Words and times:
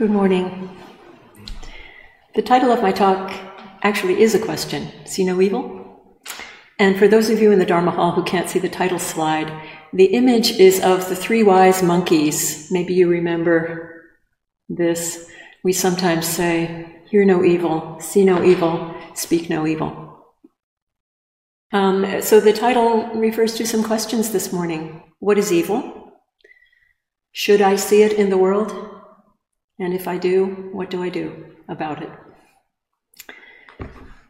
Good 0.00 0.10
morning. 0.10 0.70
The 2.34 2.40
title 2.40 2.72
of 2.72 2.80
my 2.80 2.90
talk 2.90 3.38
actually 3.82 4.22
is 4.22 4.34
a 4.34 4.38
question 4.38 4.88
See 5.04 5.24
no 5.24 5.42
evil? 5.42 6.16
And 6.78 6.98
for 6.98 7.06
those 7.06 7.28
of 7.28 7.38
you 7.38 7.52
in 7.52 7.58
the 7.58 7.66
Dharma 7.66 7.90
Hall 7.90 8.12
who 8.12 8.24
can't 8.24 8.48
see 8.48 8.58
the 8.58 8.70
title 8.70 8.98
slide, 8.98 9.52
the 9.92 10.06
image 10.06 10.52
is 10.52 10.80
of 10.80 11.10
the 11.10 11.14
three 11.14 11.42
wise 11.42 11.82
monkeys. 11.82 12.70
Maybe 12.70 12.94
you 12.94 13.10
remember 13.10 14.06
this. 14.70 15.28
We 15.62 15.74
sometimes 15.74 16.26
say, 16.26 17.02
Hear 17.10 17.26
no 17.26 17.44
evil, 17.44 18.00
see 18.00 18.24
no 18.24 18.42
evil, 18.42 18.94
speak 19.12 19.50
no 19.50 19.66
evil. 19.66 20.24
Um, 21.74 22.22
so 22.22 22.40
the 22.40 22.54
title 22.54 23.08
refers 23.16 23.54
to 23.56 23.66
some 23.66 23.84
questions 23.84 24.30
this 24.30 24.50
morning. 24.50 25.02
What 25.18 25.36
is 25.36 25.52
evil? 25.52 26.14
Should 27.32 27.60
I 27.60 27.76
see 27.76 28.02
it 28.02 28.14
in 28.14 28.30
the 28.30 28.38
world? 28.38 28.99
And 29.80 29.94
if 29.94 30.06
I 30.06 30.18
do, 30.18 30.68
what 30.72 30.90
do 30.90 31.02
I 31.02 31.08
do 31.08 31.56
about 31.66 32.02
it? 32.02 32.10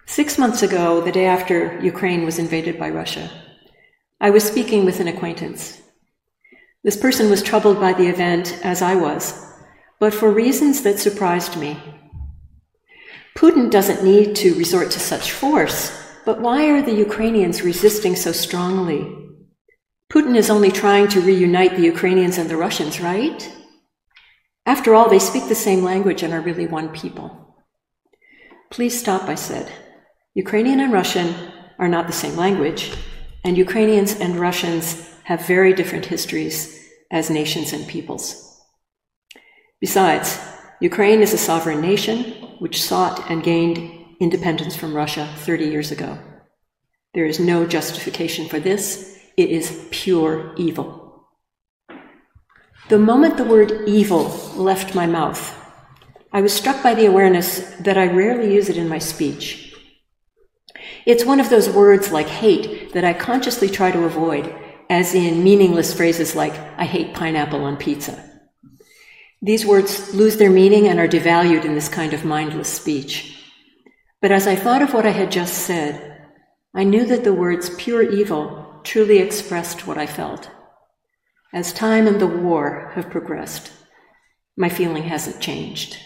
Six 0.06 0.38
months 0.38 0.62
ago, 0.62 1.00
the 1.00 1.10
day 1.12 1.26
after 1.26 1.78
Ukraine 1.80 2.24
was 2.24 2.38
invaded 2.38 2.78
by 2.78 2.90
Russia, 2.90 3.28
I 4.20 4.30
was 4.30 4.44
speaking 4.44 4.84
with 4.84 5.00
an 5.00 5.08
acquaintance. 5.08 5.80
This 6.84 6.96
person 6.96 7.28
was 7.28 7.42
troubled 7.42 7.80
by 7.80 7.92
the 7.92 8.06
event, 8.06 8.60
as 8.62 8.80
I 8.80 8.94
was, 8.94 9.44
but 9.98 10.14
for 10.14 10.30
reasons 10.30 10.82
that 10.82 11.00
surprised 11.00 11.56
me. 11.56 11.76
Putin 13.36 13.70
doesn't 13.70 14.04
need 14.04 14.36
to 14.36 14.54
resort 14.54 14.90
to 14.92 15.00
such 15.00 15.32
force, 15.32 15.90
but 16.24 16.40
why 16.40 16.70
are 16.70 16.82
the 16.82 16.94
Ukrainians 16.94 17.62
resisting 17.62 18.14
so 18.14 18.30
strongly? 18.30 19.00
Putin 20.12 20.36
is 20.36 20.50
only 20.50 20.70
trying 20.70 21.08
to 21.08 21.20
reunite 21.20 21.74
the 21.76 21.90
Ukrainians 21.94 22.38
and 22.38 22.48
the 22.48 22.56
Russians, 22.56 23.00
right? 23.00 23.50
After 24.70 24.94
all, 24.94 25.08
they 25.08 25.18
speak 25.18 25.48
the 25.48 25.56
same 25.56 25.82
language 25.82 26.22
and 26.22 26.32
are 26.32 26.40
really 26.40 26.68
one 26.68 26.90
people. 26.90 27.56
Please 28.70 28.96
stop, 28.96 29.22
I 29.24 29.34
said. 29.34 29.68
Ukrainian 30.34 30.78
and 30.78 30.92
Russian 30.92 31.34
are 31.80 31.88
not 31.88 32.06
the 32.06 32.20
same 32.22 32.36
language, 32.36 32.92
and 33.42 33.58
Ukrainians 33.58 34.12
and 34.20 34.36
Russians 34.36 34.84
have 35.24 35.44
very 35.44 35.72
different 35.74 36.06
histories 36.06 36.88
as 37.10 37.30
nations 37.30 37.72
and 37.72 37.84
peoples. 37.88 38.60
Besides, 39.80 40.38
Ukraine 40.80 41.20
is 41.20 41.34
a 41.34 41.46
sovereign 41.48 41.80
nation 41.80 42.18
which 42.60 42.80
sought 42.80 43.28
and 43.28 43.42
gained 43.42 43.80
independence 44.20 44.76
from 44.76 44.94
Russia 44.94 45.26
30 45.38 45.64
years 45.64 45.90
ago. 45.90 46.16
There 47.12 47.26
is 47.26 47.40
no 47.40 47.66
justification 47.66 48.46
for 48.46 48.60
this. 48.60 49.18
It 49.36 49.50
is 49.50 49.88
pure 49.90 50.54
evil. 50.56 51.09
The 52.90 52.98
moment 52.98 53.36
the 53.36 53.44
word 53.44 53.84
evil 53.86 54.24
left 54.56 54.96
my 54.96 55.06
mouth, 55.06 55.56
I 56.32 56.40
was 56.40 56.52
struck 56.52 56.82
by 56.82 56.94
the 56.94 57.06
awareness 57.06 57.60
that 57.76 57.96
I 57.96 58.08
rarely 58.08 58.52
use 58.52 58.68
it 58.68 58.76
in 58.76 58.88
my 58.88 58.98
speech. 58.98 59.72
It's 61.06 61.24
one 61.24 61.38
of 61.38 61.50
those 61.50 61.70
words 61.70 62.10
like 62.10 62.26
hate 62.26 62.92
that 62.94 63.04
I 63.04 63.12
consciously 63.12 63.68
try 63.68 63.92
to 63.92 64.06
avoid, 64.06 64.52
as 64.90 65.14
in 65.14 65.44
meaningless 65.44 65.94
phrases 65.94 66.34
like, 66.34 66.52
I 66.76 66.84
hate 66.84 67.14
pineapple 67.14 67.62
on 67.62 67.76
pizza. 67.76 68.28
These 69.40 69.64
words 69.64 70.12
lose 70.12 70.38
their 70.38 70.50
meaning 70.50 70.88
and 70.88 70.98
are 70.98 71.06
devalued 71.06 71.64
in 71.64 71.76
this 71.76 71.88
kind 71.88 72.12
of 72.12 72.24
mindless 72.24 72.70
speech. 72.70 73.40
But 74.20 74.32
as 74.32 74.48
I 74.48 74.56
thought 74.56 74.82
of 74.82 74.92
what 74.92 75.06
I 75.06 75.10
had 75.10 75.30
just 75.30 75.54
said, 75.54 76.26
I 76.74 76.82
knew 76.82 77.06
that 77.06 77.22
the 77.22 77.34
words 77.34 77.70
pure 77.70 78.02
evil 78.02 78.80
truly 78.82 79.18
expressed 79.18 79.86
what 79.86 79.96
I 79.96 80.08
felt. 80.08 80.50
As 81.52 81.72
time 81.72 82.06
and 82.06 82.20
the 82.20 82.28
war 82.28 82.92
have 82.94 83.10
progressed, 83.10 83.72
my 84.56 84.68
feeling 84.68 85.02
hasn't 85.02 85.40
changed. 85.40 85.98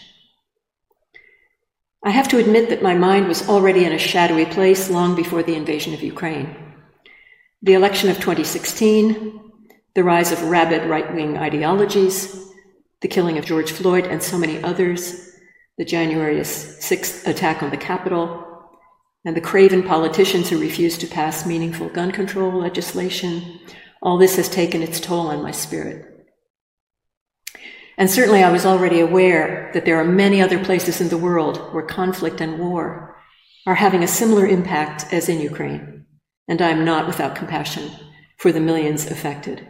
I 2.03 2.09
have 2.09 2.27
to 2.29 2.39
admit 2.39 2.69
that 2.69 2.81
my 2.81 2.95
mind 2.95 3.27
was 3.27 3.47
already 3.47 3.85
in 3.85 3.91
a 3.91 3.99
shadowy 3.99 4.45
place 4.45 4.89
long 4.89 5.15
before 5.15 5.43
the 5.43 5.55
invasion 5.55 5.93
of 5.93 6.01
Ukraine. 6.01 6.55
The 7.61 7.73
election 7.73 8.09
of 8.09 8.17
2016, 8.17 9.51
the 9.93 10.03
rise 10.03 10.31
of 10.31 10.41
rabid 10.43 10.89
right 10.89 11.13
wing 11.13 11.37
ideologies, 11.37 12.51
the 13.01 13.07
killing 13.07 13.37
of 13.37 13.45
George 13.45 13.71
Floyd 13.71 14.05
and 14.05 14.23
so 14.23 14.39
many 14.39 14.63
others, 14.63 15.31
the 15.77 15.85
January 15.85 16.37
6th 16.37 17.27
attack 17.27 17.61
on 17.61 17.69
the 17.69 17.77
Capitol, 17.77 18.43
and 19.25 19.35
the 19.35 19.41
craven 19.41 19.83
politicians 19.83 20.49
who 20.49 20.59
refused 20.59 21.01
to 21.01 21.07
pass 21.07 21.45
meaningful 21.45 21.89
gun 21.89 22.11
control 22.11 22.51
legislation 22.51 23.59
all 24.05 24.19
this 24.19 24.35
has 24.35 24.47
taken 24.47 24.83
its 24.83 24.99
toll 24.99 25.27
on 25.27 25.41
my 25.41 25.49
spirit. 25.49 26.05
And 27.97 28.09
certainly 28.09 28.43
I 28.43 28.51
was 28.51 28.65
already 28.65 28.99
aware 28.99 29.71
that 29.73 29.85
there 29.85 29.99
are 29.99 30.05
many 30.05 30.41
other 30.41 30.63
places 30.63 31.01
in 31.01 31.09
the 31.09 31.17
world 31.17 31.57
where 31.73 31.83
conflict 31.83 32.39
and 32.39 32.59
war 32.59 33.17
are 33.65 33.75
having 33.75 34.03
a 34.03 34.07
similar 34.07 34.45
impact 34.45 35.11
as 35.11 35.27
in 35.27 35.41
Ukraine. 35.41 36.05
And 36.47 36.61
I 36.61 36.69
am 36.69 36.85
not 36.85 37.07
without 37.07 37.35
compassion 37.35 37.89
for 38.37 38.51
the 38.51 38.59
millions 38.59 39.09
affected. 39.09 39.67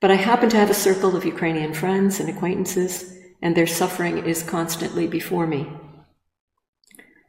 But 0.00 0.10
I 0.10 0.16
happen 0.16 0.48
to 0.50 0.56
have 0.56 0.70
a 0.70 0.74
circle 0.74 1.14
of 1.14 1.24
Ukrainian 1.24 1.74
friends 1.74 2.18
and 2.18 2.28
acquaintances, 2.28 3.16
and 3.40 3.56
their 3.56 3.68
suffering 3.68 4.18
is 4.18 4.42
constantly 4.42 5.06
before 5.06 5.46
me. 5.46 5.70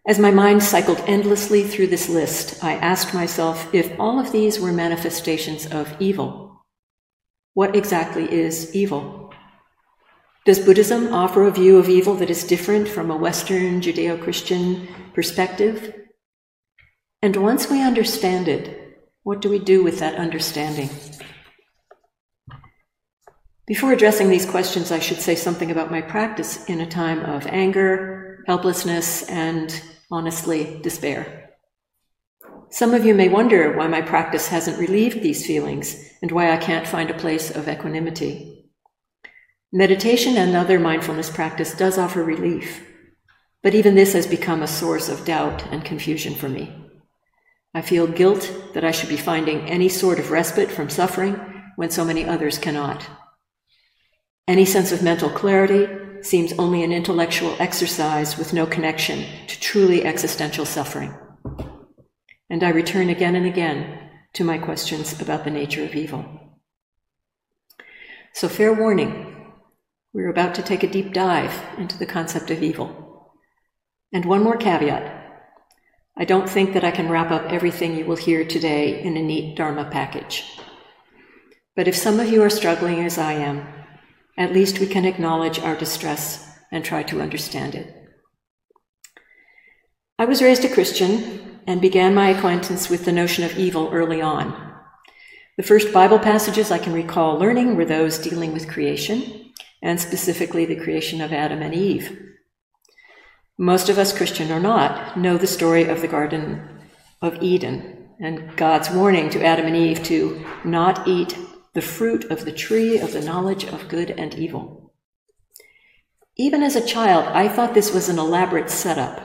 As 0.10 0.18
my 0.18 0.32
mind 0.32 0.64
cycled 0.64 1.04
endlessly 1.06 1.62
through 1.62 1.86
this 1.86 2.10
list, 2.10 2.64
I 2.64 2.74
asked 2.78 3.14
myself 3.14 3.72
if 3.76 3.94
all 4.00 4.20
of 4.20 4.32
these 4.32 4.60
were 4.60 4.72
manifestations 4.72 5.68
of 5.68 5.96
evil. 6.00 6.66
What 7.54 7.76
exactly 7.76 8.24
is 8.24 8.74
evil? 8.74 9.32
Does 10.46 10.58
Buddhism 10.58 11.14
offer 11.14 11.44
a 11.44 11.52
view 11.52 11.78
of 11.78 11.90
evil 11.90 12.16
that 12.16 12.32
is 12.32 12.44
different 12.44 12.88
from 12.88 13.12
a 13.12 13.18
Western 13.18 13.82
Judeo 13.82 14.20
Christian 14.20 14.88
perspective? 15.14 15.94
And 17.22 17.36
once 17.36 17.70
we 17.70 17.84
understand 17.84 18.48
it, 18.48 18.98
what 19.22 19.42
do 19.42 19.50
we 19.50 19.60
do 19.60 19.84
with 19.84 20.00
that 20.00 20.16
understanding? 20.16 20.90
Before 23.68 23.94
addressing 23.94 24.30
these 24.30 24.48
questions, 24.48 24.92
I 24.92 24.98
should 24.98 25.22
say 25.22 25.36
something 25.36 25.70
about 25.70 25.92
my 25.92 26.02
practice 26.02 26.66
in 26.66 26.82
a 26.82 26.90
time 26.90 27.20
of 27.20 27.46
anger, 27.46 28.44
helplessness, 28.48 29.30
and 29.30 29.80
honestly, 30.12 30.80
despair. 30.82 31.52
Some 32.72 32.94
of 32.94 33.06
you 33.06 33.14
may 33.16 33.30
wonder 33.30 33.76
why 33.76 33.88
my 33.88 34.02
practice 34.02 34.48
hasn't 34.48 34.80
relieved 34.80 35.22
these 35.22 35.46
feelings 35.46 36.12
and 36.22 36.32
why 36.32 36.52
I 36.52 36.58
can't 36.58 36.88
find 36.88 37.10
a 37.10 37.18
place 37.18 37.50
of 37.50 37.68
equanimity. 37.68 38.70
Meditation 39.72 40.38
and 40.38 40.56
other 40.56 40.80
mindfulness 40.80 41.30
practice 41.30 41.74
does 41.74 41.98
offer 41.98 42.24
relief, 42.24 42.86
but 43.64 43.76
even 43.76 43.96
this 43.96 44.14
has 44.14 44.28
become 44.28 44.62
a 44.62 44.68
source 44.68 45.10
of 45.10 45.26
doubt 45.26 45.66
and 45.72 45.84
confusion 45.84 46.36
for 46.36 46.50
me. 46.50 46.76
I 47.74 47.82
feel 47.82 48.08
guilt 48.08 48.52
that 48.74 48.84
I 48.84 48.92
should 48.92 49.10
be 49.10 49.18
finding 49.18 49.62
any 49.62 49.90
sort 49.90 50.20
of 50.20 50.32
respite 50.32 50.72
from 50.72 50.90
suffering 50.90 51.40
when 51.76 51.92
so 51.92 52.04
many 52.04 52.26
others 52.26 52.58
cannot. 52.58 53.06
Any 54.48 54.66
sense 54.66 54.92
of 54.92 55.04
mental 55.04 55.30
clarity 55.30 55.88
seems 56.22 56.54
only 56.54 56.84
an 56.84 56.92
intellectual 56.92 57.56
exercise 57.60 58.38
with 58.38 58.54
no 58.54 58.66
connection 58.66 59.26
to 59.48 59.60
truly 59.60 60.04
existential 60.04 60.66
suffering. 60.66 61.14
And 62.50 62.64
I 62.64 62.70
return 62.70 63.10
again 63.10 63.36
and 63.36 63.46
again 63.46 64.10
to 64.34 64.44
my 64.44 64.58
questions 64.58 65.20
about 65.22 65.44
the 65.44 65.52
nature 65.52 65.84
of 65.84 65.96
evil. 65.96 66.26
So, 68.34 68.48
fair 68.48 68.74
warning 68.74 69.36
we're 70.12 70.30
about 70.30 70.56
to 70.56 70.64
take 70.64 70.82
a 70.82 70.90
deep 70.90 71.14
dive 71.14 71.54
into 71.78 71.98
the 71.98 72.06
concept 72.06 72.50
of 72.50 72.64
evil. 72.64 73.32
And 74.12 74.26
one 74.26 74.44
more 74.44 74.58
caveat 74.58 75.18
I 76.18 76.26
don't 76.26 76.50
think 76.50 76.74
that 76.74 76.84
I 76.84 76.92
can 76.92 77.10
wrap 77.10 77.32
up 77.32 77.46
everything 77.46 77.96
you 77.96 78.06
will 78.06 78.18
hear 78.18 78.44
today 78.44 79.02
in 79.02 79.16
a 79.16 79.22
neat 79.22 79.56
Dharma 79.56 79.86
package. 79.86 80.44
But 81.78 81.88
if 81.88 81.96
some 81.96 82.20
of 82.20 82.28
you 82.28 82.42
are 82.44 82.50
struggling 82.50 83.06
as 83.06 83.18
I 83.18 83.34
am, 83.34 83.66
at 84.40 84.54
least 84.54 84.80
we 84.80 84.88
can 84.88 85.06
acknowledge 85.06 85.60
our 85.60 85.76
distress 85.76 86.58
and 86.72 86.84
try 86.84 87.04
to 87.04 87.22
understand 87.22 87.76
it. 87.76 87.94
I 90.18 90.26
was 90.26 90.42
raised 90.42 90.64
a 90.64 90.74
Christian 90.74 91.60
and 91.68 91.82
began 91.82 92.16
my 92.16 92.30
acquaintance 92.30 92.90
with 92.90 93.06
the 93.06 93.12
notion 93.12 93.44
of 93.44 93.58
evil 93.58 93.90
early 93.92 94.22
on. 94.22 94.70
The 95.58 95.64
first 95.64 95.92
Bible 95.92 96.20
passages 96.20 96.72
I 96.72 96.80
can 96.80 96.94
recall 96.94 97.38
learning 97.38 97.76
were 97.76 97.86
those 97.86 98.18
dealing 98.18 98.54
with 98.54 98.70
creation, 98.70 99.52
and 99.82 100.00
specifically 100.00 100.66
the 100.66 100.82
creation 100.84 101.20
of 101.20 101.34
Adam 101.34 101.62
and 101.62 101.74
Eve. 101.74 102.18
Most 103.58 103.90
of 103.90 103.98
us, 103.98 104.16
Christian 104.16 104.54
or 104.54 104.60
not, 104.60 105.18
know 105.18 105.38
the 105.38 105.48
story 105.48 105.84
of 105.84 106.00
the 106.00 106.08
Garden 106.08 106.80
of 107.22 107.44
Eden 107.44 108.10
and 108.22 108.56
God's 108.56 108.90
warning 108.90 109.30
to 109.32 109.44
Adam 109.44 109.66
and 109.66 109.76
Eve 109.76 110.02
to 110.04 110.46
not 110.64 111.06
eat 111.06 111.38
the 111.74 111.82
fruit 111.82 112.26
of 112.26 112.46
the 112.46 112.52
tree 112.52 112.98
of 112.98 113.14
the 113.14 113.22
knowledge 113.22 113.64
of 113.66 113.88
good 113.88 114.12
and 114.12 114.34
evil. 114.34 114.92
Even 116.36 116.64
as 116.64 116.76
a 116.76 116.86
child, 116.86 117.26
I 117.26 117.48
thought 117.48 117.74
this 117.74 117.94
was 117.94 118.10
an 118.10 118.18
elaborate 118.18 118.72
setup, 118.72 119.22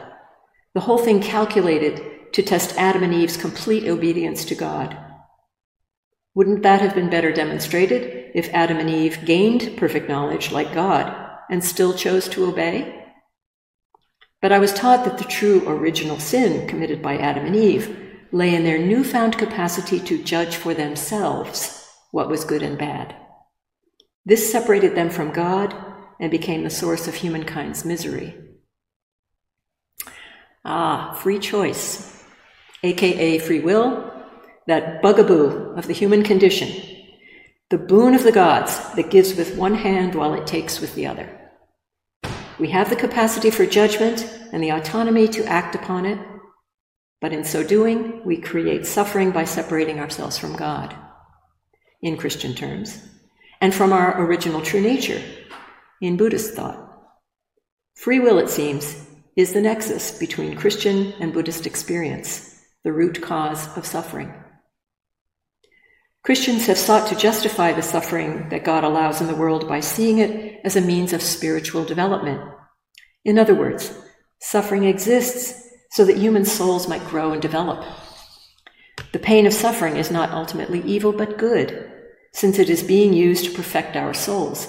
the 0.75 0.81
whole 0.81 0.99
thing 0.99 1.23
calculated 1.23 2.33
to 2.33 2.43
test 2.43 2.77
Adam 2.77 3.03
and 3.03 3.15
Eve's 3.15 3.37
complete 3.37 3.89
obedience 3.89 4.45
to 4.47 4.55
God. 4.55 4.97
Wouldn't 6.35 6.63
that 6.65 6.81
have 6.81 6.95
been 6.95 7.09
better 7.09 7.33
demonstrated 7.33 8.33
if 8.35 8.53
Adam 8.53 8.79
and 8.79 8.91
Eve 8.91 9.25
gained 9.25 9.77
perfect 9.77 10.09
knowledge 10.09 10.51
like 10.51 10.75
God 10.75 11.15
and 11.49 11.65
still 11.65 11.95
chose 11.95 12.29
to 12.31 12.45
obey? 12.45 13.05
But 14.43 14.53
I 14.53 14.59
was 14.59 14.75
taught 14.75 15.05
that 15.05 15.17
the 15.17 15.25
true 15.25 15.63
original 15.67 16.19
sin 16.19 16.67
committed 16.67 17.01
by 17.01 17.17
Adam 17.17 17.47
and 17.47 17.57
Eve 17.57 17.97
lay 18.33 18.55
in 18.55 18.65
their 18.65 18.79
newfound 18.79 19.39
capacity 19.39 20.01
to 20.01 20.23
judge 20.23 20.57
for 20.57 20.75
themselves 20.75 21.84
what 22.15 22.29
was 22.29 22.45
good 22.45 22.63
and 22.63 22.79
bad. 22.79 23.13
This 24.25 24.53
separated 24.53 24.95
them 24.95 25.11
from 25.11 25.33
God 25.33 25.75
and 26.21 26.31
became 26.31 26.63
the 26.63 26.71
source 26.71 27.09
of 27.09 27.17
humankind's 27.17 27.85
misery. 27.85 28.33
Ah, 30.65 31.19
free 31.21 31.41
choice, 31.41 32.25
aka 32.85 33.41
free 33.41 33.59
will, 33.59 34.13
that 34.69 35.03
bugaboo 35.03 35.75
of 35.77 35.89
the 35.89 35.93
human 35.93 36.23
condition, 36.23 36.71
the 37.71 37.79
boon 37.79 38.15
of 38.15 38.23
the 38.23 38.31
gods 38.31 38.79
that 38.95 39.11
gives 39.11 39.35
with 39.35 39.57
one 39.57 39.75
hand 39.75 40.15
while 40.15 40.35
it 40.35 40.47
takes 40.47 40.81
with 40.81 40.95
the 40.95 41.09
other. 41.09 41.29
We 42.61 42.69
have 42.69 42.91
the 42.91 43.05
capacity 43.05 43.51
for 43.51 43.67
judgment 43.67 44.31
and 44.53 44.63
the 44.63 44.71
autonomy 44.71 45.27
to 45.27 45.45
act 45.47 45.75
upon 45.75 46.07
it, 46.07 46.21
but 47.21 47.33
in 47.33 47.43
so 47.43 47.65
doing, 47.65 48.25
we 48.25 48.37
create 48.37 48.87
suffering 48.87 49.33
by 49.33 49.47
separating 49.47 49.99
ourselves 49.99 50.39
from 50.39 50.55
God, 50.55 50.97
in 52.05 52.19
Christian 52.19 52.55
terms, 52.55 53.03
and 53.63 53.75
from 53.75 53.93
our 53.93 54.23
original 54.23 54.61
true 54.61 54.81
nature, 54.81 55.21
in 56.03 56.19
Buddhist 56.19 56.55
thought. 56.55 56.79
Free 57.97 58.21
will, 58.21 58.39
it 58.39 58.51
seems, 58.51 59.09
is 59.37 59.55
the 59.55 59.63
nexus 59.63 60.19
between 60.19 60.55
Christian 60.55 61.15
and 61.19 61.33
Buddhist 61.33 61.67
experience, 61.67 62.61
the 62.85 62.93
root 62.93 63.23
cause 63.23 63.75
of 63.77 63.87
suffering. 63.87 64.33
Christians 66.23 66.67
have 66.67 66.79
sought 66.79 67.09
to 67.09 67.17
justify 67.17 67.73
the 67.73 67.83
suffering 67.83 68.51
that 68.51 68.65
God 68.65 68.85
allows 68.85 69.23
in 69.23 69.27
the 69.27 69.35
world 69.35 69.67
by 69.67 69.81
seeing 69.81 70.19
it 70.19 70.61
as 70.63 70.77
a 70.77 70.83
means 70.83 71.15
of 71.15 71.23
spiritual 71.23 71.85
development. 71.87 72.41
In 73.25 73.39
other 73.39 73.55
words, 73.55 73.99
suffering 74.41 74.85
exists 74.85 75.71
so 75.91 76.05
that 76.05 76.19
human 76.19 76.45
souls 76.45 76.87
might 76.87 77.07
grow 77.07 77.33
and 77.33 77.41
develop. 77.41 77.83
The 79.13 79.19
pain 79.19 79.47
of 79.47 79.55
suffering 79.55 79.97
is 79.97 80.11
not 80.11 80.33
ultimately 80.33 80.83
evil 80.83 81.13
but 81.13 81.39
good, 81.39 81.91
since 82.35 82.59
it 82.59 82.69
is 82.69 82.83
being 82.83 83.15
used 83.15 83.47
to 83.47 83.51
perfect 83.53 83.97
our 83.97 84.13
souls. 84.13 84.69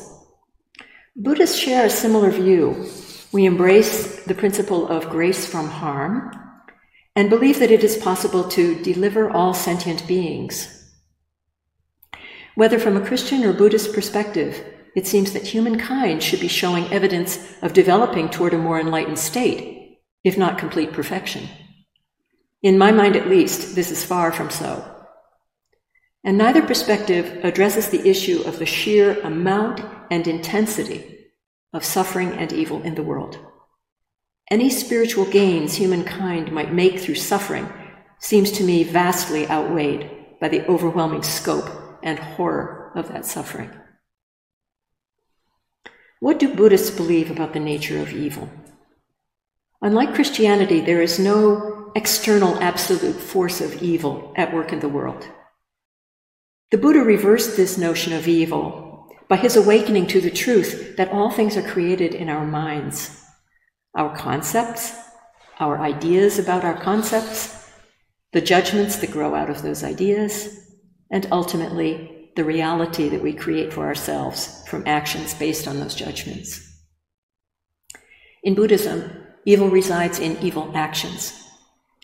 Buddhists 1.18 1.60
share 1.60 1.86
a 1.86 1.90
similar 1.90 2.32
view. 2.32 2.90
We 3.34 3.46
embrace 3.46 4.24
the 4.24 4.36
principle 4.36 4.88
of 4.88 5.10
grace 5.10 5.46
from 5.46 5.68
harm 5.68 6.32
and 7.18 7.30
believe 7.30 7.60
that 7.60 7.72
it 7.72 7.84
is 7.84 7.98
possible 7.98 8.48
to 8.50 8.82
deliver 8.82 9.30
all 9.30 9.54
sentient 9.54 10.08
beings 10.08 10.76
whether 12.56 12.80
from 12.80 12.96
a 12.96 13.06
Christian 13.06 13.44
or 13.44 13.54
Buddhist 13.54 13.94
perspective, 13.94 14.64
it 14.96 15.06
seems 15.06 15.34
that 15.34 15.44
humankind 15.44 16.24
should 16.24 16.40
be 16.40 16.48
showing 16.48 16.92
evidence 16.92 17.38
of 17.62 17.74
developing 17.74 18.30
toward 18.30 18.54
a 18.54 18.58
more 18.58 18.80
enlightened 18.80 19.20
state, 19.20 20.00
if 20.24 20.38
not 20.38 20.58
complete 20.58 20.94
perfection. 20.94 21.50
In 22.64 22.78
my 22.78 22.94
mind, 22.94 23.18
at 23.18 23.28
least, 23.28 23.76
this 23.76 23.92
is 23.92 24.06
far 24.06 24.32
from 24.32 24.50
so. 24.50 24.95
And 26.26 26.40
neither 26.40 26.64
perspective 26.64 27.46
addresses 27.46 27.90
the 27.90 28.10
issue 28.10 28.42
of 28.46 28.58
the 28.58 28.66
sheer 28.66 29.22
amount 29.22 29.82
and 30.10 30.28
intensity 30.28 31.30
of 31.72 31.86
suffering 31.86 32.32
and 32.32 32.52
evil 32.52 32.82
in 32.82 32.96
the 32.96 33.04
world. 33.04 33.38
Any 34.50 34.72
spiritual 34.72 35.26
gains 35.26 35.76
humankind 35.76 36.52
might 36.52 36.74
make 36.74 37.00
through 37.00 37.16
suffering 37.16 37.72
seems 38.18 38.52
to 38.54 38.64
me 38.64 38.84
vastly 38.84 39.48
outweighed 39.50 40.10
by 40.42 40.48
the 40.48 40.66
overwhelming 40.68 41.22
scope 41.22 41.70
and 42.02 42.18
horror 42.18 42.92
of 42.96 43.08
that 43.10 43.26
suffering. 43.28 43.70
What 46.20 46.40
do 46.40 46.56
Buddhists 46.56 46.90
believe 46.90 47.30
about 47.30 47.54
the 47.54 47.60
nature 47.60 48.00
of 48.02 48.14
evil? 48.14 48.50
Unlike 49.82 50.16
Christianity, 50.16 50.82
there 50.82 51.02
is 51.02 51.20
no 51.20 51.92
external 51.96 52.60
absolute 52.64 53.16
force 53.16 53.62
of 53.62 53.84
evil 53.84 54.34
at 54.36 54.52
work 54.52 54.74
in 54.74 54.80
the 54.80 54.90
world. 54.90 55.28
The 56.72 56.78
Buddha 56.78 57.00
reversed 57.00 57.58
this 57.58 57.78
notion 57.78 58.12
of 58.14 58.28
evil 58.28 59.08
by 59.28 59.38
his 59.38 59.56
awakening 59.56 60.08
to 60.08 60.22
the 60.22 60.32
truth 60.32 60.98
that 60.98 61.12
all 61.12 61.30
things 61.30 61.56
are 61.58 61.62
created 61.62 62.16
in 62.16 62.30
our 62.30 62.46
minds. 62.46 63.24
Our 63.96 64.16
concepts, 64.16 64.96
our 65.60 65.80
ideas 65.80 66.40
about 66.40 66.64
our 66.64 66.78
concepts, 66.78 67.70
the 68.34 68.42
judgments 68.42 68.98
that 68.98 69.12
grow 69.12 69.36
out 69.36 69.50
of 69.50 69.62
those 69.62 69.84
ideas, 69.84 70.70
and 71.12 71.28
ultimately 71.32 72.30
the 72.36 72.44
reality 72.44 73.10
that 73.10 73.22
we 73.22 73.32
create 73.32 73.72
for 73.72 73.86
ourselves 73.86 74.64
from 74.68 74.84
actions 74.88 75.34
based 75.34 75.68
on 75.68 75.80
those 75.80 75.96
judgments. 75.96 76.62
In 78.44 78.56
Buddhism, 78.56 79.10
evil 79.46 79.70
resides 79.70 80.20
in 80.20 80.38
evil 80.40 80.72
actions, 80.76 81.48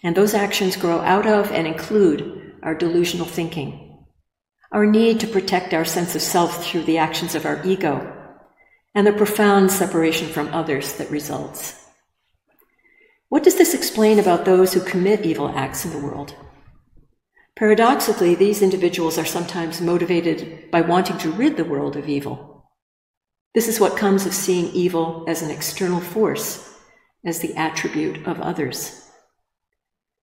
and 0.04 0.16
those 0.16 0.34
actions 0.34 0.78
grow 0.78 1.00
out 1.00 1.28
of 1.28 1.52
and 1.52 1.68
include 1.68 2.56
our 2.64 2.74
delusional 2.74 3.26
thinking, 3.26 3.91
our 4.72 4.86
need 4.86 5.20
to 5.20 5.28
protect 5.28 5.74
our 5.74 5.84
sense 5.84 6.16
of 6.16 6.22
self 6.22 6.64
through 6.64 6.84
the 6.84 6.98
actions 6.98 7.36
of 7.36 7.46
our 7.46 7.62
ego, 7.66 8.16
and 8.96 9.06
the 9.06 9.12
profound 9.12 9.72
separation 9.72 10.28
from 10.28 10.54
others 10.54 10.94
that 10.94 11.12
results. 11.12 11.86
What 13.28 13.44
does 13.44 13.58
this 13.58 13.74
explain 13.74 14.20
about 14.20 14.46
those 14.46 14.74
who 14.74 14.82
commit 14.82 15.26
evil 15.26 15.50
acts 15.50 15.86
in 15.86 15.92
the 15.92 16.06
world? 16.06 16.36
Paradoxically, 17.56 18.34
these 18.34 18.62
individuals 18.62 19.18
are 19.18 19.26
sometimes 19.26 19.82
motivated 19.82 20.72
by 20.72 20.82
wanting 20.82 21.18
to 21.20 21.32
rid 21.32 21.58
the 21.58 21.66
world 21.66 21.96
of 21.96 22.08
evil. 22.08 22.66
This 23.54 23.68
is 23.68 23.80
what 23.80 23.98
comes 23.98 24.26
of 24.26 24.34
seeing 24.34 24.74
evil 24.74 25.26
as 25.28 25.42
an 25.42 25.52
external 25.52 26.00
force, 26.00 26.74
as 27.26 27.40
the 27.40 27.54
attribute 27.56 28.26
of 28.26 28.40
others. 28.40 29.10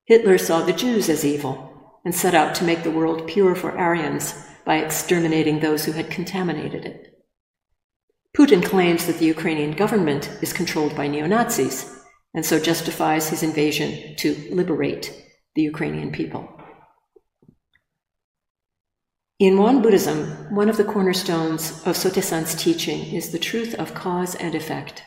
Hitler 0.06 0.38
saw 0.38 0.62
the 0.62 0.72
Jews 0.72 1.10
as 1.10 1.24
evil 1.24 1.67
and 2.04 2.14
set 2.14 2.34
out 2.34 2.54
to 2.54 2.64
make 2.64 2.82
the 2.82 2.90
world 2.90 3.26
pure 3.26 3.54
for 3.54 3.76
Aryans 3.76 4.34
by 4.64 4.76
exterminating 4.76 5.60
those 5.60 5.84
who 5.84 5.92
had 5.92 6.10
contaminated 6.10 6.84
it. 6.84 7.14
Putin 8.36 8.64
claims 8.64 9.06
that 9.06 9.18
the 9.18 9.26
Ukrainian 9.26 9.72
government 9.72 10.30
is 10.42 10.52
controlled 10.52 10.94
by 10.94 11.08
neo 11.08 11.26
Nazis 11.26 11.98
and 12.34 12.44
so 12.44 12.60
justifies 12.60 13.28
his 13.28 13.42
invasion 13.42 14.14
to 14.16 14.36
liberate 14.50 15.12
the 15.54 15.62
Ukrainian 15.62 16.12
people. 16.12 16.48
In 19.38 19.56
Won 19.56 19.82
Buddhism, 19.82 20.54
one 20.54 20.68
of 20.68 20.76
the 20.76 20.84
cornerstones 20.84 21.70
of 21.86 21.96
Sotaesan's 21.96 22.54
teaching 22.54 23.14
is 23.14 23.30
the 23.30 23.38
truth 23.38 23.74
of 23.74 23.94
cause 23.94 24.34
and 24.34 24.54
effect. 24.54 25.02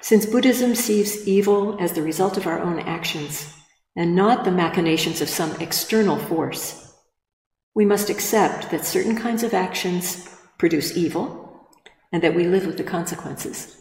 Since 0.00 0.26
Buddhism 0.26 0.74
sees 0.74 1.26
evil 1.26 1.76
as 1.80 1.92
the 1.92 2.02
result 2.02 2.36
of 2.36 2.46
our 2.46 2.60
own 2.60 2.78
actions 2.80 3.52
and 3.96 4.14
not 4.14 4.44
the 4.44 4.50
machinations 4.50 5.20
of 5.20 5.28
some 5.28 5.56
external 5.60 6.18
force, 6.18 6.94
we 7.74 7.84
must 7.84 8.10
accept 8.10 8.70
that 8.70 8.84
certain 8.84 9.16
kinds 9.16 9.42
of 9.42 9.54
actions 9.54 10.28
produce 10.58 10.96
evil 10.96 11.68
and 12.12 12.22
that 12.22 12.34
we 12.34 12.46
live 12.46 12.66
with 12.66 12.76
the 12.76 12.84
consequences. 12.84 13.76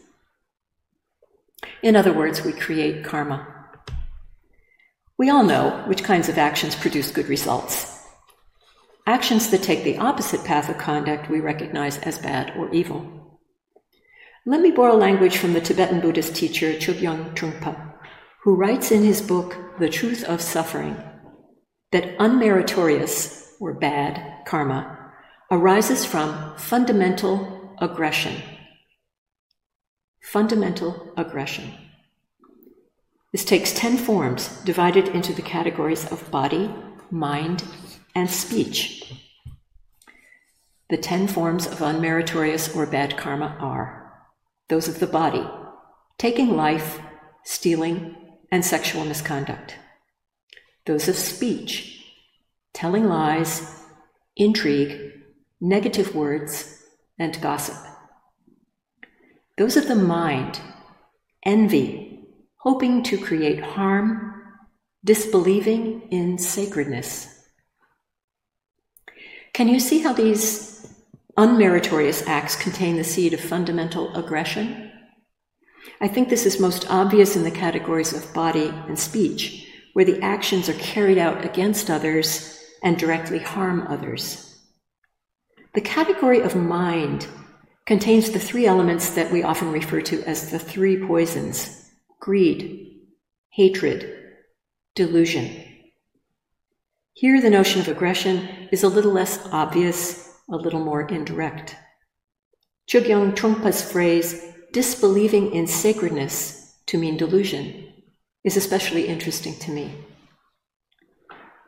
In 1.84 1.95
other 1.95 2.13
words, 2.13 2.43
we 2.43 2.53
create 2.53 3.03
karma. 3.03 3.48
We 5.17 5.29
all 5.29 5.43
know 5.43 5.84
which 5.88 6.03
kinds 6.03 6.29
of 6.29 6.38
actions 6.38 6.75
produce 6.75 7.12
good 7.12 7.27
results 7.27 7.95
Actions 9.07 9.51
that 9.51 9.62
take 9.62 9.84
the 9.84 10.00
opposite 10.00 10.43
path 10.43 10.67
of 10.67 10.79
conduct 10.79 11.29
we 11.29 11.39
recognize 11.39 12.00
as 12.00 12.17
bad 12.17 12.57
or 12.57 12.74
evil. 12.74 13.39
Let 14.48 14.62
me 14.62 14.72
borrow 14.72 14.95
language 14.95 15.38
from 15.38 15.53
the 15.53 15.62
Tibetan 15.62 16.00
Buddhist 16.00 16.36
teacher 16.36 16.74
Chogyam 16.74 17.36
Trungpa, 17.36 17.93
who 18.45 18.53
writes 18.53 18.91
in 18.91 19.01
his 19.01 19.23
book, 19.23 19.57
The 19.79 19.89
Truth 19.89 20.23
of 20.23 20.39
Suffering, 20.39 20.95
that 21.91 22.15
unmeritorious 22.19 23.47
or 23.59 23.73
bad 23.73 24.45
karma 24.45 25.13
arises 25.49 26.05
from 26.05 26.55
fundamental 26.55 27.75
aggression. 27.81 28.35
Fundamental 30.21 31.11
aggression. 31.17 31.73
This 33.31 33.43
takes 33.43 33.73
10 33.73 33.97
forms 33.97 34.61
divided 34.61 35.07
into 35.07 35.33
the 35.33 35.41
categories 35.41 36.05
of 36.11 36.29
body, 36.29 36.71
mind, 37.09 37.63
and 38.13 38.29
speech. 38.29 39.11
The 40.91 40.97
ten 40.97 41.27
forms 41.27 41.65
of 41.65 41.79
unmeritorious 41.79 42.75
or 42.75 42.85
bad 42.85 43.17
karma 43.17 43.57
are 43.59 44.13
those 44.69 44.87
of 44.87 44.99
the 44.99 45.07
body, 45.07 45.43
taking 46.19 46.55
life, 46.55 46.99
stealing, 47.43 48.15
and 48.55 48.63
sexual 48.63 49.03
misconduct. 49.03 49.75
Those 50.85 51.09
of 51.09 51.17
speech, 51.17 52.05
telling 52.74 53.09
lies, 53.09 53.83
intrigue, 54.38 55.12
negative 55.59 56.15
words, 56.15 56.81
and 57.19 57.41
gossip. 57.41 57.75
Those 59.57 59.75
of 59.75 59.89
the 59.89 59.95
mind, 59.95 60.62
envy, 61.43 62.29
hoping 62.55 63.03
to 63.03 63.17
create 63.17 63.62
harm, 63.62 64.33
disbelieving 65.03 66.03
in 66.09 66.38
sacredness, 66.38 67.27
can 69.51 69.67
you 69.67 69.81
see 69.81 70.00
how 70.00 70.13
these 70.13 70.95
unmeritorious 71.38 72.25
acts 72.25 72.55
contain 72.55 72.95
the 72.95 73.03
seed 73.03 73.33
of 73.33 73.41
fundamental 73.41 74.15
aggression? 74.15 74.84
I 76.01 76.07
think 76.07 76.29
this 76.29 76.45
is 76.45 76.59
most 76.59 76.89
obvious 76.89 77.35
in 77.35 77.43
the 77.43 77.51
categories 77.51 78.13
of 78.13 78.33
body 78.33 78.67
and 78.87 78.97
speech, 78.97 79.67
where 79.93 80.05
the 80.05 80.21
actions 80.21 80.67
are 80.67 80.73
carried 80.73 81.17
out 81.17 81.45
against 81.45 81.89
others 81.89 82.59
and 82.83 82.97
directly 82.97 83.39
harm 83.39 83.85
others. 83.87 84.61
The 85.73 85.81
category 85.81 86.41
of 86.41 86.55
mind 86.55 87.27
contains 87.85 88.31
the 88.31 88.39
three 88.39 88.65
elements 88.65 89.11
that 89.11 89.31
we 89.31 89.43
often 89.43 89.71
refer 89.71 90.01
to 90.01 90.23
as 90.23 90.51
the 90.51 90.59
three 90.59 91.05
poisons 91.05 91.81
greed, 92.19 93.01
hatred, 93.49 94.15
delusion. 94.95 95.63
Here, 97.13 97.39
the 97.39 97.49
notion 97.49 97.81
of 97.81 97.87
aggression 97.87 98.69
is 98.71 98.83
a 98.83 98.89
little 98.89 99.11
less 99.11 99.47
obvious, 99.51 100.33
a 100.49 100.55
little 100.55 100.83
more 100.83 101.07
indirect. 101.07 101.75
Chogyam 102.89 103.35
Trungpa's 103.35 103.81
phrase, 103.81 104.53
disbelieving 104.75 105.53
in 105.53 105.65
sacredness 105.65 106.75
to 106.86 106.98
mean 106.98 107.15
delusion, 107.15 107.94
is 108.44 108.58
especially 108.58 109.08
interesting 109.08 109.55
to 109.55 109.72
me. 109.72 109.89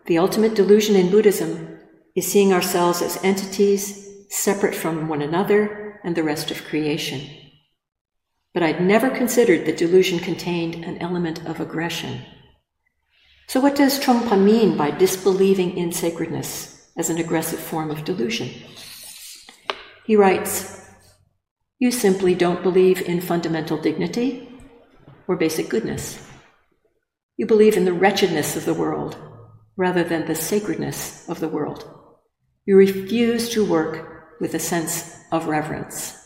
The 0.07 0.17
ultimate 0.17 0.55
delusion 0.55 0.97
in 0.97 1.09
Buddhism 1.09 1.79
is 2.17 2.29
seeing 2.29 2.51
ourselves 2.51 3.01
as 3.01 3.23
entities 3.23 4.09
separate 4.27 4.75
from 4.75 5.07
one 5.07 5.21
another 5.21 6.01
and 6.03 6.17
the 6.17 6.23
rest 6.31 6.51
of 6.51 6.65
creation. 6.65 7.21
But 8.53 8.63
I'd 8.63 8.81
never 8.81 9.09
considered 9.09 9.65
that 9.65 9.77
delusion 9.77 10.19
contained 10.19 10.83
an 10.83 10.97
element 10.97 11.45
of 11.45 11.61
aggression. 11.61 12.23
So, 13.47 13.61
what 13.61 13.77
does 13.77 14.01
Trungpa 14.01 14.37
mean 14.37 14.75
by 14.75 14.91
disbelieving 14.91 15.77
in 15.77 15.93
sacredness 15.93 16.91
as 16.97 17.09
an 17.09 17.19
aggressive 17.19 17.59
form 17.59 17.89
of 17.89 18.03
delusion? 18.03 18.49
He 20.03 20.17
writes, 20.17 20.77
You 21.79 21.91
simply 21.91 22.33
don't 22.33 22.63
believe 22.63 23.01
in 23.01 23.21
fundamental 23.21 23.77
dignity 23.77 24.49
or 25.27 25.35
basic 25.35 25.69
goodness. 25.69 26.25
You 27.37 27.45
believe 27.45 27.77
in 27.77 27.85
the 27.85 27.93
wretchedness 27.93 28.55
of 28.55 28.65
the 28.65 28.73
world 28.73 29.15
rather 29.75 30.03
than 30.03 30.25
the 30.25 30.33
sacredness 30.33 31.29
of 31.29 31.39
the 31.39 31.47
world. 31.47 31.87
You 32.65 32.77
refuse 32.77 33.49
to 33.49 33.63
work 33.63 34.39
with 34.41 34.55
a 34.55 34.59
sense 34.59 35.19
of 35.31 35.47
reverence. 35.47 36.17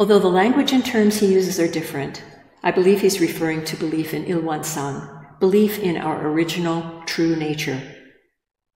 Although 0.00 0.18
the 0.18 0.28
language 0.28 0.72
and 0.72 0.84
terms 0.84 1.20
he 1.20 1.32
uses 1.32 1.60
are 1.60 1.68
different, 1.68 2.22
I 2.62 2.70
believe 2.70 3.02
he's 3.02 3.20
referring 3.20 3.64
to 3.66 3.76
belief 3.76 4.14
in 4.14 4.24
Il-Won-Sang, 4.24 5.08
belief 5.40 5.78
in 5.78 5.98
our 5.98 6.26
original 6.26 7.02
true 7.04 7.36
nature. 7.36 7.82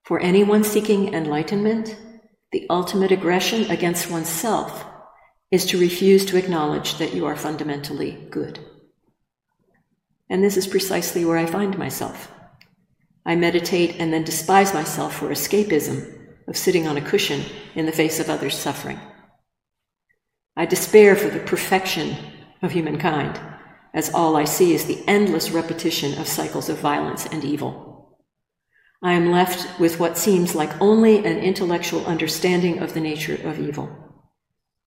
For 0.04 0.20
anyone 0.20 0.64
seeking 0.64 1.14
enlightenment, 1.14 1.96
the 2.52 2.66
ultimate 2.68 3.12
aggression 3.12 3.70
against 3.70 4.10
oneself 4.10 4.84
is 5.50 5.66
to 5.66 5.78
refuse 5.78 6.24
to 6.26 6.36
acknowledge 6.36 6.98
that 6.98 7.14
you 7.14 7.26
are 7.26 7.36
fundamentally 7.36 8.26
good. 8.30 8.58
And 10.28 10.42
this 10.44 10.56
is 10.56 10.66
precisely 10.66 11.24
where 11.24 11.38
I 11.38 11.46
find 11.46 11.76
myself. 11.76 12.30
I 13.26 13.36
meditate 13.36 13.96
and 13.98 14.12
then 14.12 14.24
despise 14.24 14.72
myself 14.72 15.16
for 15.16 15.28
escapism 15.28 16.18
of 16.46 16.56
sitting 16.56 16.86
on 16.86 16.96
a 16.96 17.00
cushion 17.02 17.42
in 17.74 17.86
the 17.86 17.92
face 17.92 18.20
of 18.20 18.30
others' 18.30 18.56
suffering. 18.56 19.00
I 20.56 20.66
despair 20.66 21.16
for 21.16 21.28
the 21.28 21.40
perfection 21.40 22.16
of 22.62 22.72
humankind, 22.72 23.40
as 23.94 24.12
all 24.12 24.36
I 24.36 24.44
see 24.44 24.74
is 24.74 24.84
the 24.84 25.02
endless 25.06 25.50
repetition 25.50 26.18
of 26.18 26.28
cycles 26.28 26.68
of 26.68 26.78
violence 26.78 27.26
and 27.26 27.44
evil. 27.44 27.89
I 29.02 29.14
am 29.14 29.30
left 29.30 29.80
with 29.80 29.98
what 29.98 30.18
seems 30.18 30.54
like 30.54 30.78
only 30.80 31.18
an 31.18 31.38
intellectual 31.38 32.04
understanding 32.04 32.80
of 32.80 32.92
the 32.92 33.00
nature 33.00 33.38
of 33.48 33.58
evil, 33.58 33.88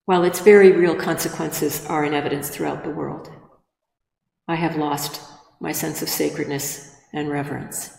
while 0.05 0.23
its 0.23 0.39
very 0.39 0.71
real 0.71 0.95
consequences 0.95 1.83
are 1.87 2.05
in 2.05 2.13
evidence 2.13 2.49
throughout 2.49 2.83
the 2.83 2.91
world. 2.91 3.31
I 4.47 4.55
have 4.55 4.75
lost 4.75 5.19
my 5.59 5.71
sense 5.71 6.03
of 6.03 6.09
sacredness 6.09 6.95
and 7.11 7.29
reverence. 7.29 7.97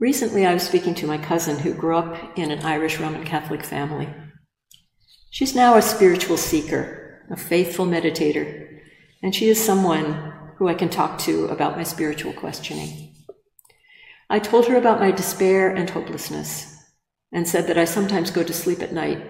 Recently, 0.00 0.44
I 0.44 0.52
was 0.52 0.64
speaking 0.64 0.94
to 0.96 1.06
my 1.06 1.18
cousin 1.18 1.60
who 1.60 1.72
grew 1.72 1.96
up 1.96 2.36
in 2.36 2.50
an 2.50 2.60
Irish 2.60 2.98
Roman 2.98 3.24
Catholic 3.24 3.64
family. 3.64 4.12
She's 5.30 5.54
now 5.54 5.76
a 5.76 5.82
spiritual 5.82 6.36
seeker, 6.36 7.22
a 7.30 7.36
faithful 7.36 7.86
meditator, 7.86 8.80
and 9.22 9.34
she 9.34 9.48
is 9.48 9.62
someone 9.62 10.32
who 10.56 10.68
I 10.68 10.74
can 10.74 10.88
talk 10.88 11.18
to 11.20 11.46
about 11.46 11.76
my 11.76 11.82
spiritual 11.82 12.32
questioning. 12.32 13.14
I 14.28 14.38
told 14.38 14.66
her 14.66 14.76
about 14.76 15.00
my 15.00 15.10
despair 15.10 15.74
and 15.74 15.88
hopelessness 15.88 16.76
and 17.32 17.46
said 17.46 17.66
that 17.66 17.78
I 17.78 17.84
sometimes 17.84 18.30
go 18.30 18.42
to 18.42 18.52
sleep 18.52 18.82
at 18.82 18.92
night, 18.92 19.24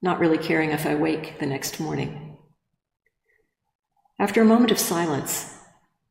not 0.00 0.20
really 0.20 0.38
caring 0.38 0.70
if 0.70 0.86
I 0.86 0.94
wake 0.94 1.38
the 1.38 1.46
next 1.46 1.80
morning. 1.80 2.38
After 4.18 4.40
a 4.40 4.46
moment 4.46 4.70
of 4.70 4.78
silence, 4.78 5.54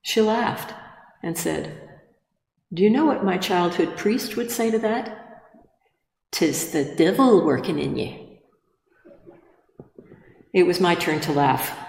she 0.02 0.22
laughed 0.22 0.74
and 1.24 1.38
said, 1.38 1.88
do 2.74 2.84
you 2.84 2.90
know 2.90 3.06
what 3.06 3.24
my 3.24 3.38
childhood 3.38 3.96
priest 3.96 4.36
would 4.36 4.52
say 4.52 4.72
to 4.72 4.80
that? 4.80 5.44
Tis 6.32 6.72
the 6.72 6.84
devil 6.84 7.46
working 7.46 7.80
in 7.80 7.96
ye. 7.96 8.42
It 10.54 10.64
was 10.64 10.82
my 10.82 10.94
turn 10.94 11.22
to 11.22 11.32
laugh. 11.32 11.87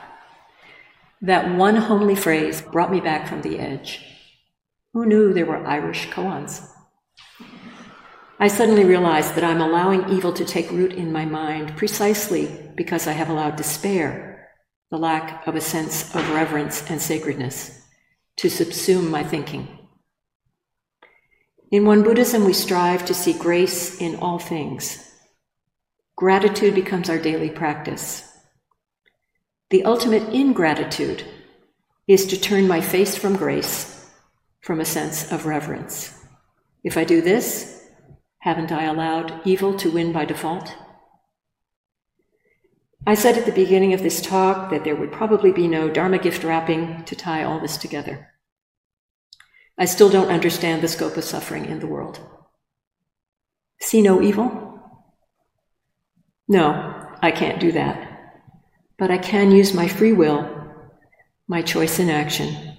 That 1.21 1.57
one 1.57 1.77
homely 1.77 2.15
phrase 2.15 2.63
brought 2.63 2.93
me 2.93 3.01
back 3.01 3.29
from 3.29 3.43
the 3.43 3.59
edge. 3.59 4.05
Who 4.93 5.05
knew 5.05 5.33
there 5.33 5.47
were 5.47 5.67
Irish 5.67 6.09
koans? 6.09 6.67
I 8.39 8.47
suddenly 8.47 8.85
realized 8.85 9.35
that 9.35 9.43
I'm 9.43 9.61
allowing 9.61 10.11
evil 10.11 10.33
to 10.33 10.45
take 10.45 10.71
root 10.71 10.93
in 10.93 11.13
my 11.13 11.25
mind 11.25 11.77
precisely 11.77 12.71
because 12.77 13.09
I 13.09 13.13
have 13.13 13.29
allowed 13.29 13.57
despair, 13.57 14.49
the 14.93 14.97
lack 14.97 15.45
of 15.49 15.57
a 15.57 15.61
sense 15.61 16.15
of 16.15 16.31
reverence 16.31 16.89
and 16.89 17.03
sacredness, 17.03 17.85
to 18.37 18.47
subsume 18.47 19.11
my 19.11 19.25
thinking. 19.25 19.67
In 21.73 21.85
Won 21.85 22.05
Buddhism, 22.05 22.45
we 22.45 22.53
strive 22.53 23.05
to 23.07 23.15
see 23.15 23.33
grace 23.33 24.01
in 24.01 24.17
all 24.17 24.39
things. 24.39 25.13
Gratitude 26.17 26.77
becomes 26.77 27.11
our 27.11 27.19
daily 27.19 27.51
practice. 27.51 28.28
The 29.71 29.85
ultimate 29.85 30.33
ingratitude 30.33 31.25
is 32.07 32.27
to 32.29 32.41
turn 32.41 32.67
my 32.67 32.81
face 32.81 33.19
from 33.19 33.37
grace, 33.37 34.11
from 34.63 34.81
a 34.81 34.85
sense 34.85 35.31
of 35.31 35.45
reverence. 35.45 36.25
If 36.83 36.97
I 36.97 37.05
do 37.05 37.21
this, 37.21 37.85
haven't 38.39 38.73
I 38.73 38.85
allowed 38.85 39.47
evil 39.47 39.77
to 39.79 39.91
win 39.91 40.11
by 40.11 40.25
default? 40.25 40.75
I 43.07 43.15
said 43.15 43.37
at 43.37 43.45
the 43.45 43.53
beginning 43.53 43.93
of 43.93 44.03
this 44.03 44.23
talk 44.23 44.71
that 44.71 44.85
there 44.85 44.97
would 44.97 45.13
probably 45.13 45.53
be 45.53 45.69
no 45.69 45.91
Dharma 45.91 46.19
gift 46.19 46.45
wrapping 46.45 47.05
to 47.05 47.15
tie 47.15 47.45
all 47.45 47.61
this 47.61 47.77
together. 47.77 48.29
I 49.77 49.85
still 49.85 50.09
don't 50.09 50.31
understand 50.31 50.83
the 50.83 50.89
scope 50.89 51.17
of 51.17 51.25
suffering 51.25 51.67
in 51.67 51.81
the 51.81 51.87
world. 51.87 52.21
See 53.81 54.01
no 54.01 54.23
evil? 54.23 54.81
No, 56.49 57.07
I 57.21 57.31
can't 57.31 57.61
do 57.61 57.71
that. 57.73 58.08
But 58.99 59.11
I 59.11 59.19
can 59.19 59.53
use 59.53 59.73
my 59.73 59.87
free 59.87 60.13
will, 60.13 60.49
my 61.47 61.63
choice 61.63 61.99
in 61.99 62.11
action, 62.11 62.75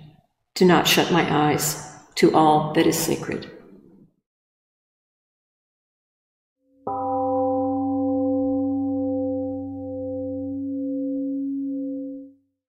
to 0.56 0.66
not 0.66 0.88
shut 0.88 1.12
my 1.12 1.52
eyes 1.52 1.82
to 2.16 2.36
all 2.36 2.74
that 2.74 2.86
is 2.86 2.98
sacred. 2.98 3.50